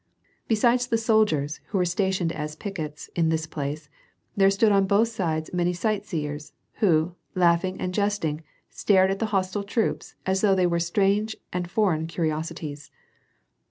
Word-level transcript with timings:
Besides 0.47 0.87
the 0.87 0.97
soldiers, 0.97 1.59
who 1.67 1.77
were 1.77 1.85
stationed 1.85 2.31
as 2.31 2.55
pickets 2.55 3.07
in 3.15 3.29
this 3.29 3.45
place, 3.45 3.87
there 4.35 4.49
stood 4.49 4.71
on 4.71 4.87
both 4.87 5.09
sides 5.09 5.53
many 5.53 5.73
sightseers, 5.73 6.53
who, 6.77 7.13
laughing 7.35 7.79
and 7.79 7.93
jesting, 7.93 8.41
stared 8.71 9.11
at 9.11 9.19
the 9.19 9.27
hostile 9.29 9.61
troops 9.63 10.15
as 10.25 10.41
though 10.41 10.55
they 10.55 10.65
were 10.65 10.79
strange 10.79 11.37
and 11.53 11.69
foreign 11.69 12.07
curios 12.07 12.51
ities. 12.51 12.89